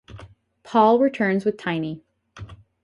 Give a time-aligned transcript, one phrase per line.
[0.63, 2.01] Paul returns with Tiny.